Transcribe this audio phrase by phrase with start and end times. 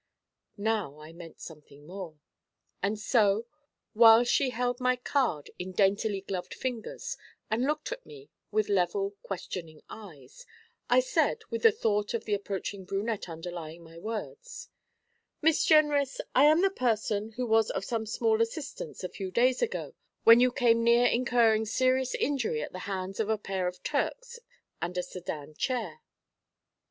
[0.57, 2.17] Now I meant something more;
[2.81, 3.45] and so,
[3.93, 7.17] while she held my card in daintily gloved fingers
[7.51, 10.47] and looked at me with level, questioning eyes,
[10.89, 14.69] I said, with the thought of the approaching brunette underlying my words:
[15.39, 19.61] 'Miss Jenrys, I am the person who was of some small assistance a few days
[19.61, 19.93] ago
[20.23, 24.39] when you came near incurring serious injury at the hands of a pair of Turks
[24.81, 26.01] and a sedan chair.'